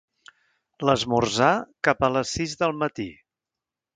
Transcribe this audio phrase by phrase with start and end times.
[0.89, 1.51] L'esmorzar,
[1.87, 3.09] cap a les sis del matí